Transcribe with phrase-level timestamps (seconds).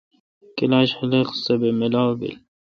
[0.57, 2.35] کلاشہ خلق سہ بہ ملاو بیل۔